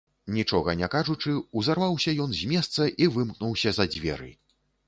[0.35, 4.35] Нічога не кажучы, узарваўся ён з месца і вымкнуўся за дзверы.